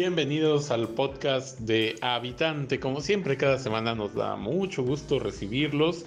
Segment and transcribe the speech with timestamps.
[0.00, 2.78] Bienvenidos al podcast de Habitante.
[2.78, 6.04] Como siempre, cada semana nos da mucho gusto recibirlos.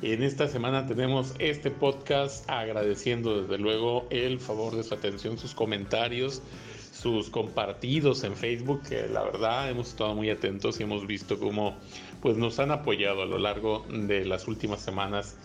[0.00, 5.54] En esta semana tenemos este podcast agradeciendo desde luego el favor de su atención, sus
[5.54, 6.40] comentarios,
[6.90, 11.76] sus compartidos en Facebook, que la verdad hemos estado muy atentos y hemos visto cómo
[12.22, 15.36] pues nos han apoyado a lo largo de las últimas semanas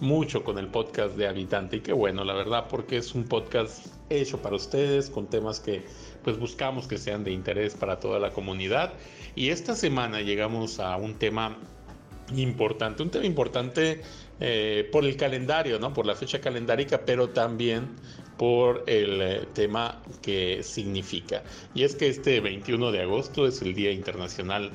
[0.00, 3.86] mucho con el podcast de Habitante y qué bueno, la verdad, porque es un podcast
[4.10, 5.84] hecho para ustedes con temas que
[6.26, 8.94] pues buscamos que sean de interés para toda la comunidad
[9.36, 11.56] y esta semana llegamos a un tema
[12.34, 14.02] importante, un tema importante
[14.40, 15.94] eh, por el calendario, ¿no?
[15.94, 17.90] Por la fecha calendárica, pero también
[18.36, 21.44] por el eh, tema que significa.
[21.76, 24.72] Y es que este 21 de agosto es el Día Internacional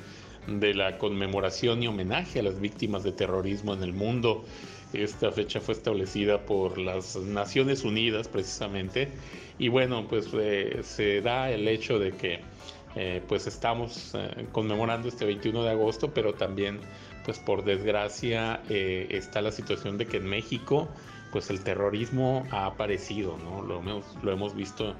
[0.47, 4.45] de la conmemoración y homenaje a las víctimas de terrorismo en el mundo.
[4.93, 9.09] Esta fecha fue establecida por las Naciones Unidas precisamente
[9.57, 12.41] y bueno, pues eh, se da el hecho de que
[12.95, 16.79] eh, pues estamos eh, conmemorando este 21 de agosto, pero también
[17.23, 20.89] pues por desgracia está la situación de que en México
[21.31, 23.61] pues el terrorismo ha aparecido, ¿no?
[23.61, 24.95] Lo hemos, lo hemos visto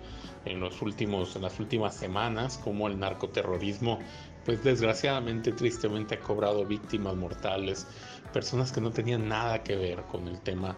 [0.45, 3.99] en los últimos, en las últimas semanas, como el narcoterrorismo,
[4.45, 7.87] pues desgraciadamente, tristemente ha cobrado víctimas mortales,
[8.31, 10.75] personas que no tenían nada que ver con el tema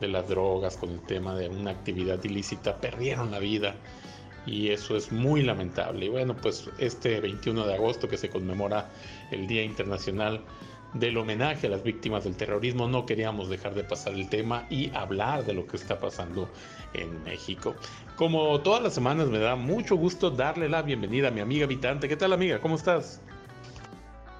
[0.00, 3.74] de las drogas, con el tema de una actividad ilícita, perdieron la vida
[4.44, 6.06] y eso es muy lamentable.
[6.06, 8.90] Y bueno, pues este 21 de agosto que se conmemora
[9.30, 10.40] el Día Internacional
[10.94, 14.90] del homenaje a las víctimas del terrorismo, no queríamos dejar de pasar el tema y
[14.94, 16.48] hablar de lo que está pasando
[16.94, 17.74] en México.
[18.16, 22.08] Como todas las semanas me da mucho gusto darle la bienvenida a mi amiga habitante.
[22.08, 22.60] ¿Qué tal amiga?
[22.60, 23.20] ¿Cómo estás?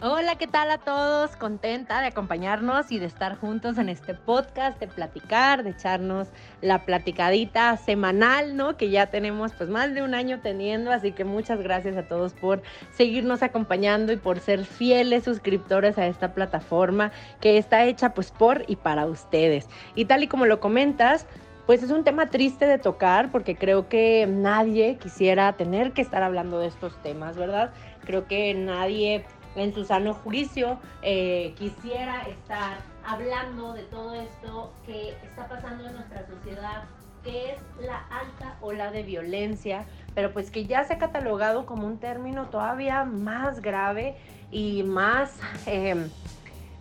[0.02, 1.36] Hola, ¿qué tal a todos?
[1.36, 6.28] Contenta de acompañarnos y de estar juntos en este podcast, de platicar, de echarnos
[6.60, 8.76] la platicadita semanal, ¿no?
[8.76, 12.34] Que ya tenemos pues más de un año teniendo, así que muchas gracias a todos
[12.34, 12.60] por
[12.90, 17.10] seguirnos acompañando y por ser fieles suscriptores a esta plataforma
[17.40, 19.66] que está hecha pues por y para ustedes.
[19.94, 21.26] Y tal y como lo comentas,
[21.66, 26.22] pues es un tema triste de tocar porque creo que nadie quisiera tener que estar
[26.22, 27.72] hablando de estos temas, ¿verdad?
[28.04, 29.24] Creo que nadie
[29.56, 35.94] en su sano juicio eh, quisiera estar hablando de todo esto que está pasando en
[35.94, 36.84] nuestra sociedad,
[37.24, 39.84] que es la alta ola de violencia,
[40.14, 44.16] pero pues que ya se ha catalogado como un término todavía más grave
[44.50, 45.38] y más...
[45.66, 46.08] Em,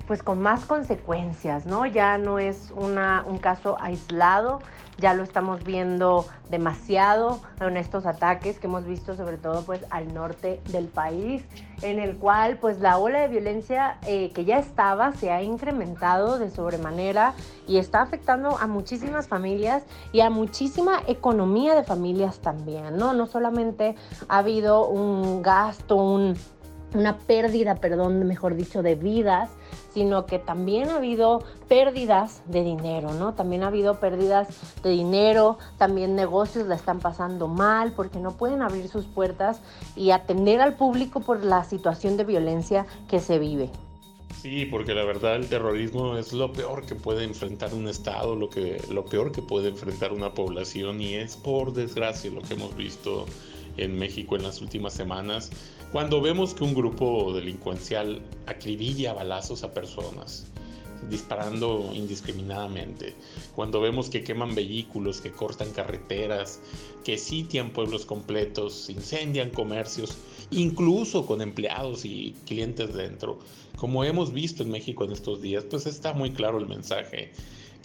[0.08, 1.86] pues con más consecuencias, ¿no?
[1.86, 4.62] Ya no es un caso aislado,
[4.98, 10.14] ya lo estamos viendo demasiado en estos ataques que hemos visto sobre todo pues al
[10.14, 11.44] norte del país,
[11.82, 16.38] en el cual pues la ola de violencia eh, que ya estaba se ha incrementado
[16.38, 17.34] de sobremanera
[17.68, 19.84] y está afectando a muchísimas familias
[20.14, 23.14] y a muchísima economía de familias también, ¿no?
[23.14, 23.96] No solamente
[24.30, 26.38] ha habido un gasto, un,
[26.94, 29.50] una pérdida, perdón, mejor dicho, de vidas,
[29.96, 33.34] sino que también ha habido pérdidas de dinero, ¿no?
[33.34, 34.50] También ha habido pérdidas
[34.84, 39.62] de dinero, también negocios la están pasando mal porque no pueden abrir sus puertas
[39.96, 43.70] y atender al público por la situación de violencia que se vive.
[44.42, 48.50] Sí, porque la verdad el terrorismo es lo peor que puede enfrentar un Estado, lo,
[48.50, 52.76] que, lo peor que puede enfrentar una población y es por desgracia lo que hemos
[52.76, 53.26] visto
[53.78, 55.52] en México en las últimas semanas
[55.96, 60.46] cuando vemos que un grupo delincuencial acribilla balazos a personas,
[61.10, 63.16] disparando indiscriminadamente,
[63.56, 66.60] cuando vemos que queman vehículos, que cortan carreteras,
[67.06, 70.18] que sitian pueblos completos, incendian comercios,
[70.52, 73.40] incluso con empleados y clientes dentro,
[73.78, 77.32] como hemos visto en México en estos días, pues está muy claro el mensaje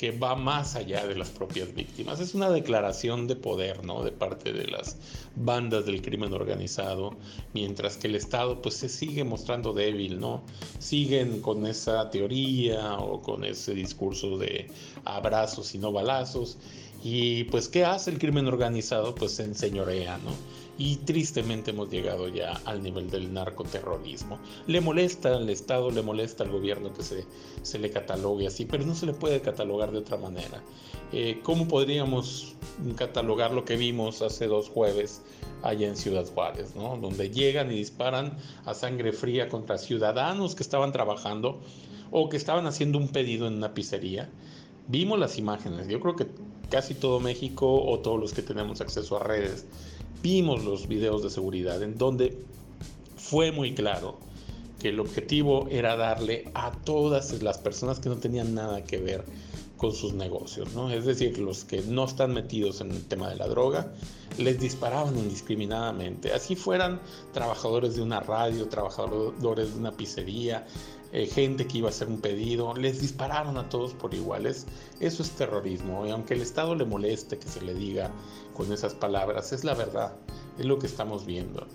[0.01, 2.21] que va más allá de las propias víctimas.
[2.21, 4.03] Es una declaración de poder, ¿no?
[4.03, 4.97] De parte de las
[5.37, 7.19] bandas del crimen organizado,
[7.53, 10.43] mientras que el Estado pues se sigue mostrando débil, ¿no?
[10.79, 14.69] Siguen con esa teoría o con ese discurso de
[15.05, 16.57] abrazos y no balazos.
[17.05, 19.15] Y pues, ¿qué hace el crimen organizado?
[19.15, 20.33] Pues se enseñorea, ¿no?
[20.81, 24.39] Y tristemente hemos llegado ya al nivel del narcoterrorismo.
[24.67, 27.27] Le molesta al Estado, le molesta al gobierno que se,
[27.61, 30.63] se le catalogue así, pero no se le puede catalogar de otra manera.
[31.13, 32.55] Eh, ¿Cómo podríamos
[32.97, 35.21] catalogar lo que vimos hace dos jueves
[35.63, 36.97] allá en Ciudad Juárez, ¿no?
[36.97, 41.61] donde llegan y disparan a sangre fría contra ciudadanos que estaban trabajando
[42.11, 44.31] o que estaban haciendo un pedido en una pizzería?
[44.89, 46.27] Vimos las imágenes, yo creo que
[46.71, 49.67] casi todo México o todos los que tenemos acceso a redes
[50.23, 52.39] vimos los videos de seguridad en donde
[53.17, 54.19] fue muy claro
[54.81, 59.25] que el objetivo era darle a todas las personas que no tenían nada que ver
[59.77, 60.91] con sus negocios, ¿no?
[60.91, 63.93] Es decir, los que no están metidos en el tema de la droga,
[64.37, 66.35] les disparaban indiscriminadamente.
[66.35, 67.01] Así fueran
[67.33, 70.67] trabajadores de una radio, trabajadores de una pizzería,
[71.13, 74.67] eh, gente que iba a hacer un pedido, les dispararon a todos por iguales.
[75.01, 76.07] Eso es terrorismo.
[76.07, 78.11] Y aunque el Estado le moleste que se le diga
[78.61, 80.13] con esas palabras, es la verdad,
[80.59, 81.67] es lo que estamos viendo.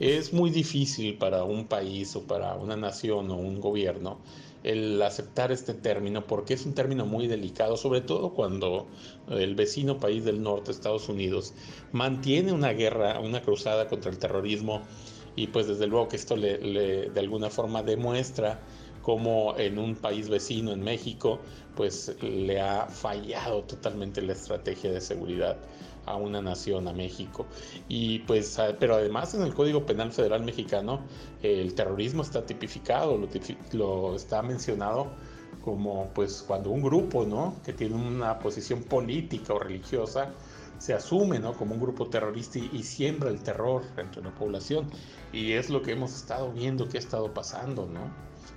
[0.00, 4.18] Es muy difícil para un país o para una nación o un gobierno
[4.64, 8.88] el aceptar este término porque es un término muy delicado, sobre todo cuando
[9.28, 11.54] el vecino país del norte, Estados Unidos,
[11.92, 14.82] mantiene una guerra, una cruzada contra el terrorismo
[15.36, 18.60] y pues desde luego que esto de alguna forma demuestra
[19.02, 21.40] cómo en un país vecino, en México,
[21.76, 25.56] pues le ha fallado totalmente la estrategia de seguridad
[26.06, 27.46] a una nación, a México.
[27.88, 31.00] Y pues, pero además en el Código Penal Federal Mexicano
[31.42, 33.18] el terrorismo está tipificado,
[33.72, 35.12] lo, está mencionado
[35.64, 37.56] como pues cuando un grupo, ¿no?
[37.64, 40.32] Que tiene una posición política o religiosa
[40.82, 41.52] se asume, ¿no?
[41.54, 44.90] Como un grupo terrorista y, siembra el terror entre la población.
[45.32, 48.12] Y es lo que hemos estado viendo que ha estado pasando, ¿no?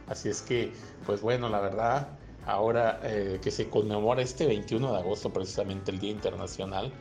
[0.08, 0.74] Así es que,
[1.06, 2.08] pues bueno, la verdad,
[2.48, 6.92] ahora eh, que se conmemora este 21 de agosto, precisamente el Día Internacional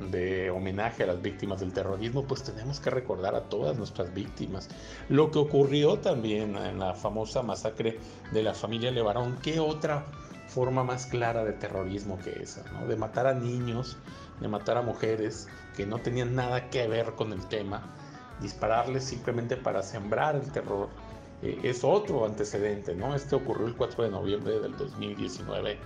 [0.00, 4.68] de homenaje a las víctimas del terrorismo, pues tenemos que recordar a todas nuestras víctimas.
[5.08, 7.98] Lo que ocurrió también en la famosa masacre
[8.32, 10.06] de la familia Levarón, ¿qué otra
[10.48, 12.62] forma más clara de terrorismo que esa?
[12.72, 12.86] ¿no?
[12.86, 13.96] De matar a niños,
[14.40, 17.82] de matar a mujeres que no tenían nada que ver con el tema,
[18.40, 20.88] dispararles simplemente para sembrar el terror.
[21.42, 23.14] Eh, es otro antecedente, ¿no?
[23.14, 25.78] Este ocurrió el 4 de noviembre del 2019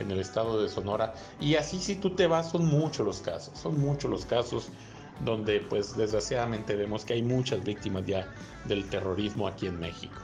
[0.00, 1.14] en el estado de Sonora.
[1.40, 4.70] Y así si tú te vas, son muchos los casos, son muchos los casos
[5.24, 8.26] donde pues desgraciadamente vemos que hay muchas víctimas ya
[8.64, 10.20] del terrorismo aquí en México.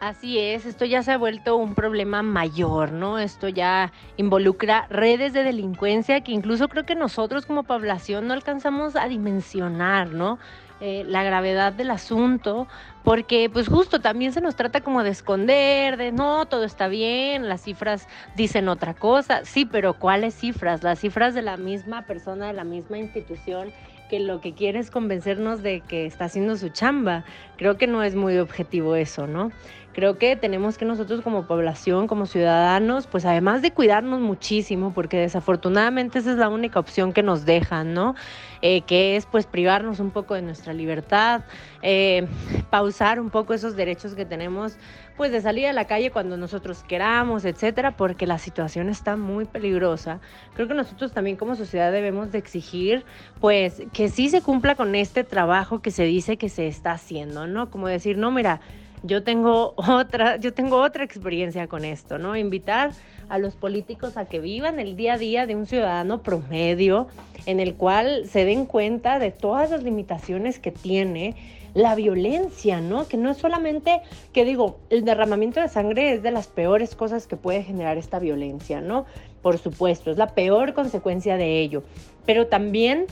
[0.00, 3.20] Así es, esto ya se ha vuelto un problema mayor, ¿no?
[3.20, 8.96] Esto ya involucra redes de delincuencia que incluso creo que nosotros como población no alcanzamos
[8.96, 10.40] a dimensionar, ¿no?
[10.84, 12.66] Eh, la gravedad del asunto,
[13.04, 17.48] porque pues justo también se nos trata como de esconder, de no, todo está bien,
[17.48, 20.82] las cifras dicen otra cosa, sí, pero ¿cuáles cifras?
[20.82, 23.72] Las cifras de la misma persona, de la misma institución
[24.10, 27.24] que lo que quiere es convencernos de que está haciendo su chamba.
[27.56, 29.52] Creo que no es muy objetivo eso, ¿no?
[29.92, 35.18] Creo que tenemos que nosotros como población, como ciudadanos, pues además de cuidarnos muchísimo, porque
[35.18, 38.14] desafortunadamente esa es la única opción que nos dejan, ¿no?
[38.62, 41.42] Eh, que es pues privarnos un poco de nuestra libertad,
[41.82, 42.26] eh,
[42.70, 44.78] pausar un poco esos derechos que tenemos,
[45.16, 49.44] pues de salir a la calle cuando nosotros queramos, etcétera, porque la situación está muy
[49.44, 50.20] peligrosa.
[50.54, 53.04] Creo que nosotros también como sociedad debemos de exigir,
[53.40, 57.46] pues, que sí se cumpla con este trabajo que se dice que se está haciendo,
[57.46, 57.68] ¿no?
[57.70, 58.60] Como decir, no, mira,
[59.02, 62.36] yo tengo otra, yo tengo otra experiencia con esto, ¿no?
[62.36, 62.92] Invitar
[63.28, 67.08] a los políticos a que vivan el día a día de un ciudadano promedio,
[67.46, 71.36] en el cual se den cuenta de todas las limitaciones que tiene
[71.74, 73.08] la violencia, ¿no?
[73.08, 74.02] Que no es solamente,
[74.32, 78.18] que digo, el derramamiento de sangre es de las peores cosas que puede generar esta
[78.18, 79.06] violencia, ¿no?
[79.40, 81.82] Por supuesto, es la peor consecuencia de ello,
[82.26, 83.06] pero también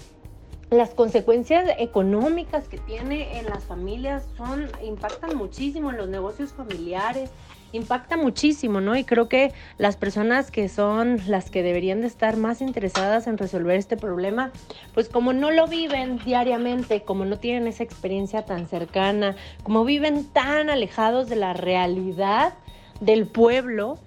[0.70, 7.31] las consecuencias económicas que tiene en las familias son impactan muchísimo en los negocios familiares,
[7.72, 8.96] impacta muchísimo, ¿no?
[8.96, 13.36] Y creo que las personas que son las que deberían de estar más interesadas en
[13.36, 14.53] resolver este problema,
[14.94, 19.34] pues como no lo viven diariamente, como no tienen esa experiencia tan cercana,
[19.65, 22.55] como viven tan alejados de la realidad
[23.00, 23.98] del pueblo,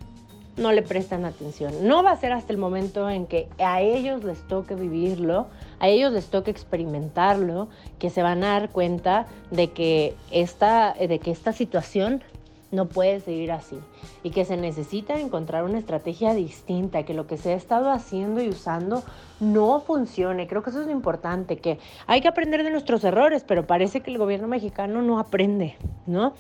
[0.57, 1.87] no le prestan atención.
[1.87, 5.47] No va a ser hasta el momento en que a ellos les toque vivirlo,
[5.83, 7.67] a ellos les toque experimentarlo,
[7.99, 12.23] que se van a dar cuenta de que esta, de que esta situación
[12.71, 13.77] no puede seguir así
[14.23, 18.41] y que se necesita encontrar una estrategia distinta, que lo que se ha estado haciendo
[18.41, 19.03] y usando
[19.41, 20.47] no funcione.
[20.47, 23.99] Creo que eso es lo importante, que hay que aprender de nuestros errores, pero parece
[23.99, 25.75] que el gobierno mexicano no aprende,
[26.07, 26.33] ¿no?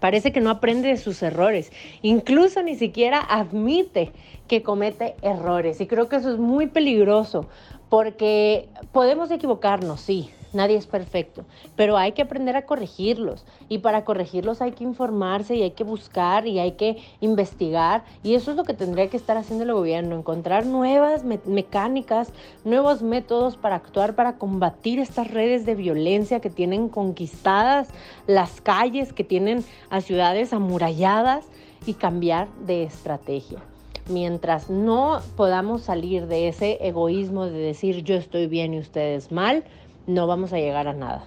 [0.00, 4.12] Parece que no aprende de sus errores, incluso ni siquiera admite
[4.46, 5.80] que comete errores.
[5.80, 7.48] Y creo que eso es muy peligroso,
[7.88, 11.44] porque podemos equivocarnos, sí, nadie es perfecto,
[11.76, 15.84] pero hay que aprender a corregirlos y para corregirlos hay que informarse y hay que
[15.84, 19.72] buscar y hay que investigar y eso es lo que tendría que estar haciendo el
[19.72, 22.32] gobierno, encontrar nuevas mecánicas,
[22.64, 27.88] nuevos métodos para actuar, para combatir estas redes de violencia que tienen conquistadas
[28.26, 31.44] las calles, que tienen a ciudades amuralladas
[31.86, 33.62] y cambiar de estrategia
[34.08, 39.64] mientras no podamos salir de ese egoísmo de decir yo estoy bien y ustedes mal,
[40.06, 41.26] no vamos a llegar a nada.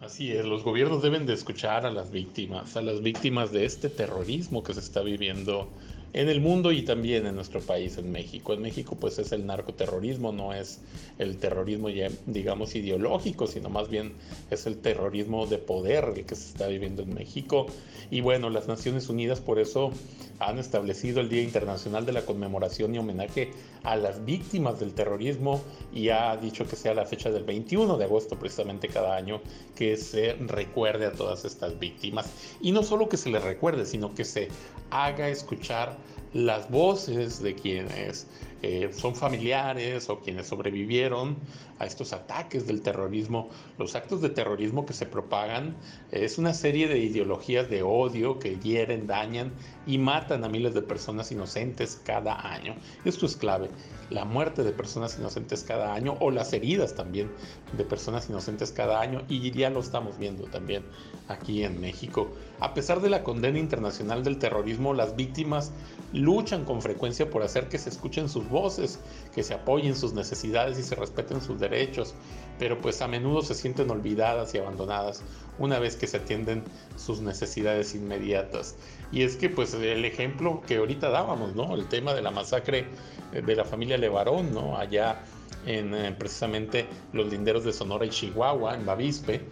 [0.00, 3.88] Así es, los gobiernos deben de escuchar a las víctimas, a las víctimas de este
[3.88, 5.68] terrorismo que se está viviendo
[6.12, 8.52] en el mundo y también en nuestro país, en México.
[8.52, 10.80] En México pues es el narcoterrorismo, no es
[11.18, 11.88] el terrorismo
[12.26, 14.12] digamos ideológico, sino más bien
[14.50, 17.66] es el terrorismo de poder que se está viviendo en México.
[18.10, 19.92] Y bueno, las Naciones Unidas por eso
[20.38, 23.50] han establecido el Día Internacional de la Conmemoración y Homenaje
[23.82, 25.60] a las víctimas del terrorismo
[25.92, 29.40] y ha dicho que sea la fecha del 21 de agosto precisamente cada año
[29.76, 32.30] que se recuerde a todas estas víctimas.
[32.60, 34.48] Y no solo que se les recuerde, sino que se
[34.90, 35.97] haga escuchar
[36.32, 38.26] las voces de quienes
[38.60, 41.36] eh, son familiares o quienes sobrevivieron
[41.78, 43.50] a estos ataques del terrorismo.
[43.78, 45.76] Los actos de terrorismo que se propagan
[46.10, 49.52] es una serie de ideologías de odio que hieren, dañan
[49.86, 52.74] y matan a miles de personas inocentes cada año.
[53.04, 53.70] Esto es clave.
[54.10, 57.30] La muerte de personas inocentes cada año o las heridas también
[57.76, 60.82] de personas inocentes cada año y ya lo estamos viendo también
[61.28, 62.28] aquí en México.
[62.60, 65.70] A pesar de la condena internacional del terrorismo, las víctimas
[66.12, 68.98] luchan con frecuencia por hacer que se escuchen sus voces,
[69.32, 72.14] que se apoyen sus necesidades y se respeten sus derechos,
[72.58, 75.22] pero pues a menudo se sienten olvidadas y abandonadas
[75.58, 76.64] una vez que se atienden
[76.96, 78.74] sus necesidades inmediatas.
[79.12, 81.74] Y es que pues el ejemplo que ahorita dábamos, ¿no?
[81.76, 82.86] El tema de la masacre
[83.32, 84.76] de la familia Levarón, ¿no?
[84.76, 85.20] Allá
[85.66, 89.42] en eh, precisamente los linderos de Sonora y Chihuahua, en Bavispe,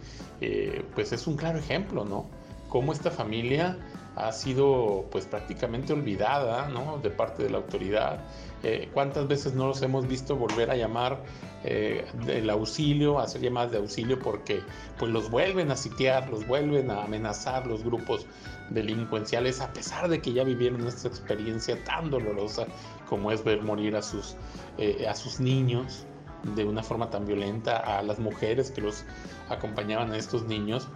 [0.41, 2.36] eh, pues es un claro ejemplo, ¿no?
[2.69, 3.77] Cómo esta familia
[4.17, 6.97] ha sido pues prácticamente olvidada ¿no?
[6.97, 8.19] de parte de la autoridad.
[8.63, 11.23] Eh, ¿Cuántas veces no los hemos visto volver a llamar
[11.63, 14.61] eh, del auxilio, hacer llamadas de auxilio porque
[14.97, 18.25] pues los vuelven a sitiar, los vuelven a amenazar los grupos
[18.71, 22.65] delincuenciales a pesar de que ya vivieron esta experiencia tan dolorosa
[23.07, 24.35] como es ver morir a sus,
[24.79, 26.07] eh, a sus niños
[26.55, 29.03] de una forma tan violenta, a las mujeres que los
[29.49, 30.87] acompañaban a estos niños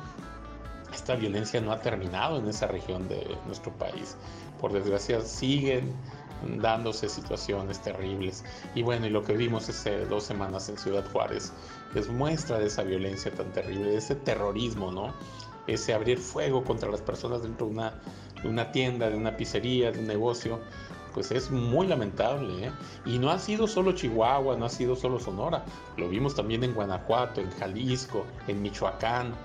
[0.94, 4.18] esta violencia no ha terminado en esa región de nuestro país.
[4.60, 5.94] Por desgracia siguen
[6.62, 8.44] dándose situaciones terribles.
[8.76, 11.54] Y bueno, y lo que vimos hace dos semanas en Ciudad Juárez
[11.96, 15.14] es muestra de esa violencia tan terrible, de ese terrorismo, ¿no?
[15.68, 17.92] Ese abrir fuego contra las personas dentro de
[18.48, 20.60] una, tienda, de una pizzería, de un negocio,
[21.14, 22.68] pues es muy lamentable.
[22.68, 22.72] ¿eh?
[23.06, 25.64] Y no ha sido solo Chihuahua, no ha sido solo Sonora,
[25.98, 29.36] lo vimos también en Guanajuato, en Jalisco, en Michoacán,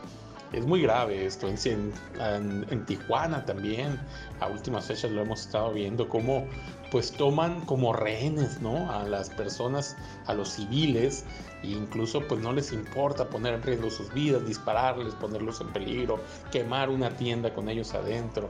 [0.56, 1.48] es muy grave esto.
[1.48, 4.00] En, Tijuana también,
[4.40, 6.46] a últimas fechas lo hemos estado viendo, cómo
[6.90, 8.90] pues toman como rehenes ¿no?
[8.90, 9.96] a las personas,
[10.26, 11.25] a los civiles,
[11.62, 16.20] e incluso pues no les importa poner en riesgo sus vidas, dispararles, ponerlos en peligro,
[16.50, 18.48] quemar una tienda con ellos adentro.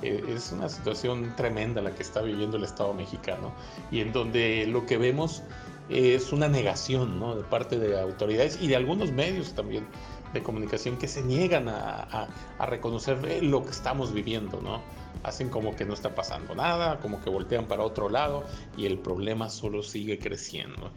[0.00, 3.52] E, es una situación tremenda la que está viviendo el Estado mexicano
[3.90, 5.42] y en donde lo que vemos
[5.90, 7.36] es una negación ¿no?
[7.36, 9.84] de parte de autoridades y de algunos medios también
[10.32, 12.28] de comunicación que se niegan a,
[12.60, 14.80] reconocer lo que estamos viviendo, ¿no?
[15.22, 18.44] Hacen como que no está pasando nada, como que voltean para otro lado
[18.76, 20.90] y el problema solo sigue creciendo.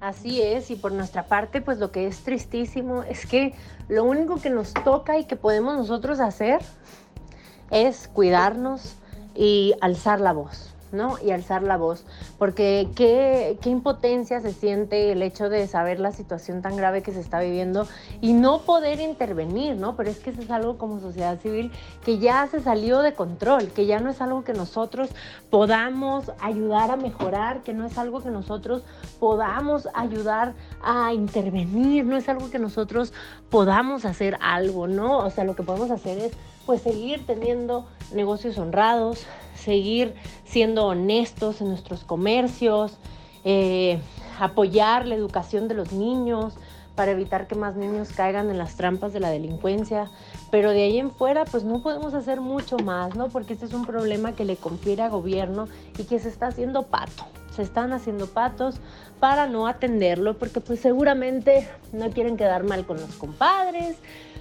[0.00, 3.54] Así es, y por nuestra parte, pues lo que es tristísimo es que
[3.88, 6.60] lo único que nos toca y que podemos nosotros hacer
[7.70, 8.96] es cuidarnos
[9.34, 10.73] y alzar la voz.
[10.94, 11.16] ¿No?
[11.22, 12.04] Y alzar la voz,
[12.38, 17.12] porque qué, qué impotencia se siente el hecho de saber la situación tan grave que
[17.12, 17.86] se está viviendo
[18.20, 19.96] y no poder intervenir, ¿no?
[19.96, 21.70] Pero es que eso es algo como sociedad civil
[22.04, 25.10] que ya se salió de control, que ya no es algo que nosotros
[25.50, 28.82] podamos ayudar a mejorar, que no es algo que nosotros
[29.18, 33.12] podamos ayudar a intervenir, no es algo que nosotros
[33.50, 35.18] podamos hacer algo, ¿no?
[35.18, 36.32] O sea, lo que podemos hacer es
[36.66, 39.26] pues seguir teniendo negocios honrados,
[39.64, 42.98] seguir siendo honestos en nuestros comercios,
[43.44, 43.98] eh,
[44.38, 46.54] apoyar la educación de los niños
[46.94, 50.10] para evitar que más niños caigan en las trampas de la delincuencia.
[50.50, 53.28] Pero de ahí en fuera, pues no podemos hacer mucho más, ¿no?
[53.28, 55.68] Porque este es un problema que le confiere a gobierno
[55.98, 57.24] y que se está haciendo pato.
[57.54, 58.76] Se están haciendo patos
[59.20, 63.96] para no atenderlo, porque pues seguramente no quieren quedar mal con los compadres,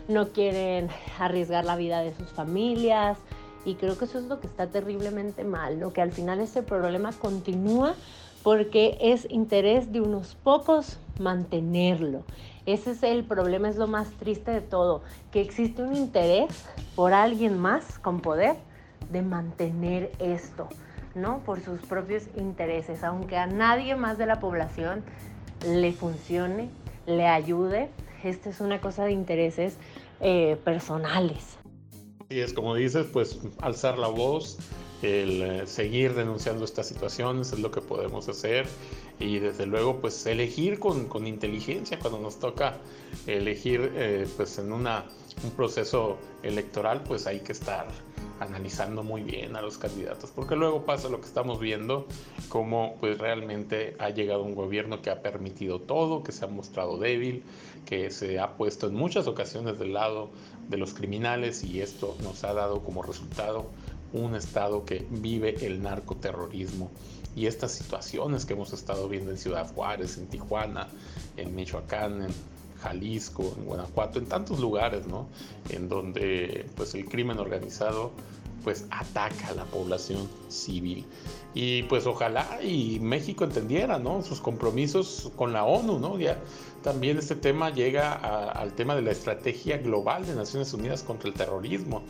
[0.07, 0.89] no quieren
[1.19, 3.17] arriesgar la vida de sus familias,
[3.65, 5.93] y creo que eso es lo que está terriblemente mal, ¿no?
[5.93, 7.95] Que al final ese problema continúa
[8.43, 12.23] porque es interés de unos pocos mantenerlo.
[12.65, 15.01] Ese es el problema, es lo más triste de todo,
[15.31, 16.65] que existe un interés
[16.95, 18.55] por alguien más con poder
[19.11, 20.67] de mantener esto,
[21.15, 21.39] ¿no?
[21.39, 25.03] Por sus propios intereses, aunque a nadie más de la población
[25.65, 26.69] le funcione,
[27.05, 27.89] le ayude.
[28.23, 29.77] Esta es una cosa de intereses
[30.21, 31.57] eh, personales.
[32.29, 34.57] Y es como dices, pues alzar la voz,
[35.01, 38.67] el eh, seguir denunciando estas situaciones es lo que podemos hacer.
[39.19, 42.77] Y desde luego pues elegir con, con inteligencia cuando nos toca
[43.27, 45.05] elegir eh, pues en una,
[45.43, 47.87] un proceso electoral pues hay que estar
[48.39, 52.07] analizando muy bien a los candidatos, porque luego pasa lo que estamos viendo,
[52.49, 56.97] como pues realmente ha llegado un gobierno que ha permitido todo, que se ha mostrado
[56.97, 57.43] débil,
[57.85, 60.29] que se ha puesto en muchas ocasiones del lado
[60.69, 63.69] de los criminales y esto nos ha dado como resultado
[64.13, 66.91] un estado que vive el narcoterrorismo.
[67.35, 70.87] Y estas situaciones que hemos estado viendo en Ciudad Juárez, en Tijuana,
[71.35, 72.33] en Michoacán, en
[72.83, 75.27] Jalisco, en Guanajuato, en tantos lugares, ¿no?
[75.69, 78.11] En donde pues el crimen organizado
[78.63, 81.05] pues ataca a la población civil.
[81.53, 84.21] Y pues ojalá y México entendiera, ¿no?
[84.23, 86.17] Sus compromisos con la ONU, ¿no?
[86.17, 86.39] Ya
[86.81, 91.35] también este tema llega al tema de la estrategia global de Naciones Unidas contra el
[91.35, 92.03] terrorismo.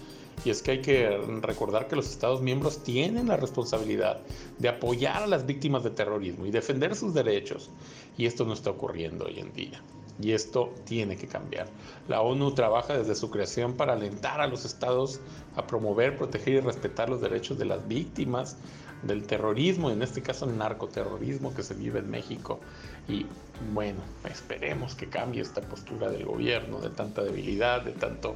[0.45, 4.19] Y es que hay que recordar que los Estados miembros tienen la responsabilidad
[4.59, 7.69] de apoyar a las víctimas de terrorismo y defender sus derechos.
[8.17, 9.81] Y esto no está ocurriendo hoy en día.
[10.21, 11.67] Y esto tiene que cambiar.
[12.07, 15.19] La ONU trabaja desde su creación para alentar a los estados
[15.55, 18.57] a promover, proteger y respetar los derechos de las víctimas
[19.03, 22.59] del terrorismo, en este caso el narcoterrorismo que se vive en México.
[23.07, 23.25] Y
[23.73, 28.35] bueno, esperemos que cambie esta postura del gobierno, de tanta debilidad, de tanto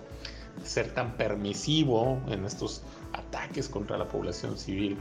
[0.63, 2.81] ser tan permisivo en estos
[3.13, 4.97] ataques contra la población civil.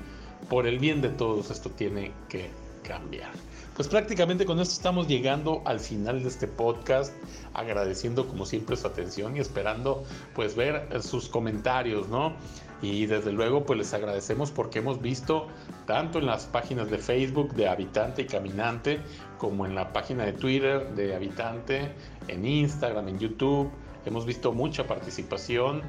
[0.49, 2.51] Por el bien de todos esto tiene que
[2.83, 3.31] cambiar.
[3.77, 7.13] Pues prácticamente con esto estamos llegando al final de este podcast,
[7.53, 10.03] agradeciendo como siempre su atención y esperando
[10.35, 12.33] pues ver sus comentarios, ¿no?
[12.81, 15.49] Y desde luego pues les agradecemos porque hemos visto
[15.85, 19.01] tanto en las páginas de Facebook de Habitante y Caminante
[19.37, 21.93] como en la página de Twitter de Habitante,
[22.29, 23.71] en Instagram, en YouTube,
[24.07, 25.83] hemos visto mucha participación.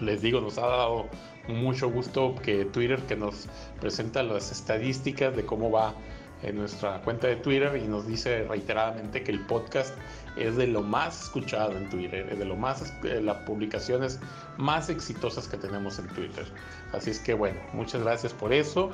[0.00, 1.04] Les digo, nos ha dado
[1.48, 3.46] mucho gusto que Twitter que nos
[3.78, 5.94] presenta las estadísticas de cómo va
[6.42, 9.94] en nuestra cuenta de Twitter y nos dice reiteradamente que el podcast
[10.36, 14.20] es de lo más escuchado en Twitter, es de lo más eh, las publicaciones
[14.56, 16.46] más exitosas que tenemos en Twitter.
[16.92, 18.90] Así es que bueno, muchas gracias por eso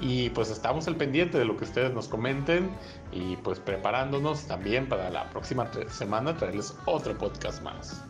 [0.00, 2.70] y pues estamos al pendiente de lo que ustedes nos comenten
[3.12, 8.02] y pues preparándonos también para la próxima semana traerles otro podcast más.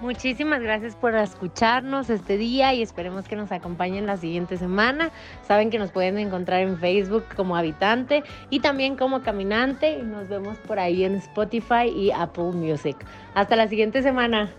[0.00, 5.10] Muchísimas gracias por escucharnos este día y esperemos que nos acompañen la siguiente semana.
[5.46, 9.98] Saben que nos pueden encontrar en Facebook como habitante y también como caminante.
[9.98, 12.96] Y nos vemos por ahí en Spotify y Apple Music.
[13.34, 14.50] Hasta la siguiente semana.